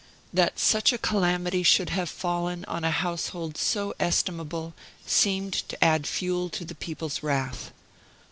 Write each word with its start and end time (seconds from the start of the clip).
That 0.33 0.57
such 0.57 0.91
a 0.91 0.97
calamity 0.97 1.61
should 1.61 1.91
have 1.91 2.09
fallen 2.09 2.65
on 2.65 2.83
a 2.83 2.89
household 2.89 3.55
so 3.55 3.93
estimable, 3.99 4.73
seemed 5.05 5.53
to 5.69 5.83
add 5.83 6.07
fuel 6.07 6.49
to 6.57 6.65
the 6.65 6.73
people's 6.73 7.21
wrath. 7.21 7.71